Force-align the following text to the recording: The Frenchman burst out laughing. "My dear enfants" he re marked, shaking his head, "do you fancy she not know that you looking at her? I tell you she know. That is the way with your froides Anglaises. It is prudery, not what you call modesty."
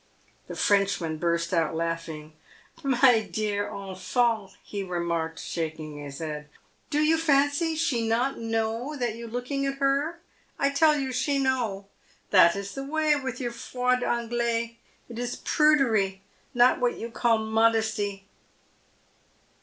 The 0.47 0.55
Frenchman 0.55 1.17
burst 1.19 1.53
out 1.53 1.75
laughing. 1.75 2.33
"My 2.81 3.21
dear 3.21 3.71
enfants" 3.71 4.57
he 4.63 4.81
re 4.81 4.99
marked, 4.99 5.37
shaking 5.37 5.99
his 5.99 6.17
head, 6.17 6.49
"do 6.89 7.01
you 7.01 7.19
fancy 7.19 7.75
she 7.75 8.07
not 8.07 8.39
know 8.39 8.95
that 8.97 9.13
you 9.13 9.27
looking 9.27 9.63
at 9.67 9.75
her? 9.77 10.19
I 10.57 10.71
tell 10.71 10.97
you 10.97 11.11
she 11.11 11.37
know. 11.37 11.85
That 12.31 12.55
is 12.55 12.73
the 12.73 12.83
way 12.83 13.15
with 13.15 13.39
your 13.39 13.51
froides 13.51 14.01
Anglaises. 14.01 14.75
It 15.07 15.19
is 15.19 15.35
prudery, 15.35 16.21
not 16.55 16.79
what 16.79 16.97
you 16.97 17.11
call 17.11 17.37
modesty." 17.37 18.25